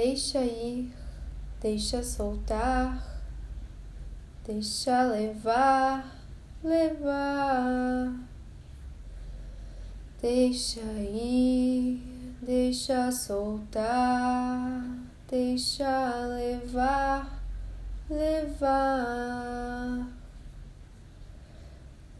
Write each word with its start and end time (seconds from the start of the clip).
Deixa 0.00 0.38
ir, 0.38 0.94
deixa 1.60 2.04
soltar, 2.04 3.02
deixa 4.46 5.02
levar, 5.02 6.06
levar. 6.62 8.14
Deixa 10.22 10.80
ir, 10.80 12.00
deixa 12.40 13.10
soltar, 13.10 14.84
deixa 15.28 16.10
levar, 16.28 17.42
levar. 18.08 20.06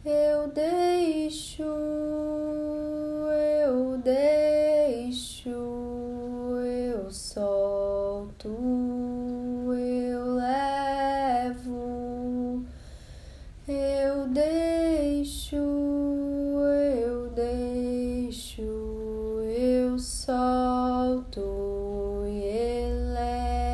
Eu 0.03 0.49
deixo, 0.49 1.63
eu 3.63 3.97
deixo, 3.99 5.49
eu 6.65 7.09
solto, 7.09 7.58
deixo, 15.19 15.57
eu 15.57 17.29
deixo, 17.31 18.61
eu 19.41 19.99
solto 19.99 21.41
e 22.25 22.41
elevo. 22.85 23.65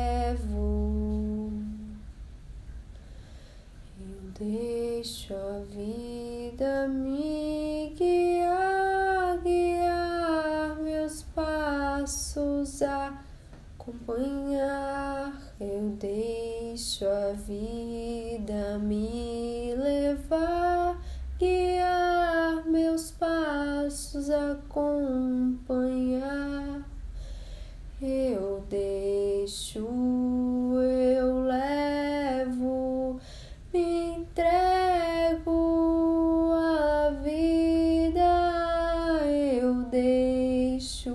Eu 4.00 4.32
deixo 4.36 5.34
a 5.34 5.60
vida 5.70 6.88
me 6.88 7.94
guiar, 7.96 9.38
guiar 9.40 10.76
meus 10.82 11.22
passos 11.22 12.82
acompanhar. 13.86 15.32
Eu 15.60 15.96
deixo 16.00 17.06
a 17.06 17.32
vida 17.32 18.78
me 18.78 19.74
levar, 19.74 20.75
acompanhar. 25.56 26.86
Eu 28.00 28.64
deixo, 28.68 29.88
eu 30.82 31.44
levo, 31.44 33.20
me 33.72 34.18
entrego 34.18 35.50
à 36.52 37.10
vida. 37.22 39.22
Eu 39.24 39.74
deixo, 39.90 41.14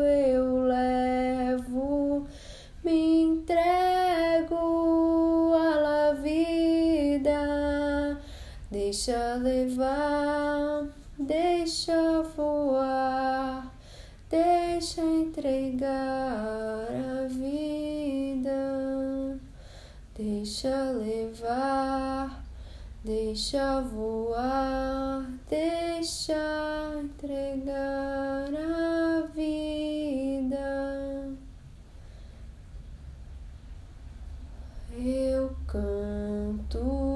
eu 0.00 0.64
levo, 0.64 2.26
me 2.84 3.22
entrego 3.22 4.56
à 5.54 6.12
vida. 6.14 8.18
Deixa 8.70 9.36
levar, 9.36 10.17
deixa 11.28 12.22
voar. 12.34 13.70
Deixa 14.30 15.00
entregar 15.00 16.86
a 16.90 17.28
vida, 17.28 18.60
deixa 20.14 20.90
levar, 20.92 22.44
deixa 23.04 23.80
voar, 23.80 25.26
deixa 25.48 26.34
entregar 27.00 28.50
a 28.54 29.26
vida. 29.34 29.78
Eu 34.94 35.56
canto, 35.66 37.07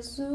arzu 0.00 0.29